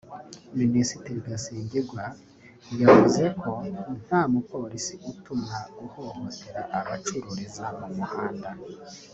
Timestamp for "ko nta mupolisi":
3.41-4.93